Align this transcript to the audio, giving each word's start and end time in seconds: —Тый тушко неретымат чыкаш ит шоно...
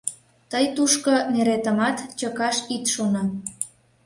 —Тый 0.51 0.65
тушко 0.75 1.13
неретымат 1.33 1.97
чыкаш 2.19 2.57
ит 2.75 2.83
шоно... 2.93 3.23